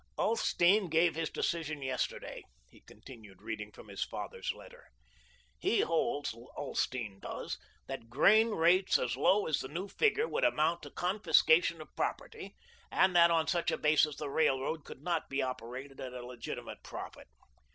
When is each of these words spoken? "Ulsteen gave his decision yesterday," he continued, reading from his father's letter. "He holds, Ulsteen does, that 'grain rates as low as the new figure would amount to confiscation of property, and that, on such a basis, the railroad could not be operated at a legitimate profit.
"Ulsteen 0.17 0.89
gave 0.89 1.13
his 1.13 1.29
decision 1.29 1.83
yesterday," 1.83 2.41
he 2.71 2.81
continued, 2.81 3.39
reading 3.43 3.71
from 3.71 3.87
his 3.87 4.03
father's 4.03 4.51
letter. 4.51 4.85
"He 5.59 5.81
holds, 5.81 6.35
Ulsteen 6.57 7.19
does, 7.19 7.59
that 7.85 8.09
'grain 8.09 8.49
rates 8.49 8.97
as 8.97 9.15
low 9.15 9.45
as 9.45 9.59
the 9.59 9.67
new 9.67 9.87
figure 9.87 10.27
would 10.27 10.43
amount 10.43 10.81
to 10.81 10.89
confiscation 10.89 11.81
of 11.81 11.95
property, 11.95 12.55
and 12.91 13.15
that, 13.15 13.29
on 13.29 13.45
such 13.45 13.69
a 13.69 13.77
basis, 13.77 14.15
the 14.15 14.27
railroad 14.31 14.85
could 14.85 15.03
not 15.03 15.29
be 15.29 15.43
operated 15.43 15.99
at 16.01 16.13
a 16.13 16.25
legitimate 16.25 16.81
profit. 16.81 17.27